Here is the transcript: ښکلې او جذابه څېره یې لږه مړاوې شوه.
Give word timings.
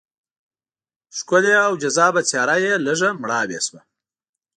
ښکلې 1.17 1.53
او 1.65 1.71
جذابه 1.81 2.21
څېره 2.29 2.55
یې 2.65 2.73
لږه 2.85 3.09
مړاوې 3.21 3.59
شوه. 3.65 3.81